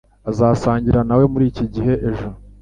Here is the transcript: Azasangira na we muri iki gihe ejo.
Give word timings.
Azasangira 0.29 0.99
na 1.07 1.15
we 1.19 1.25
muri 1.33 1.45
iki 1.51 1.65
gihe 1.73 1.93
ejo. 2.09 2.27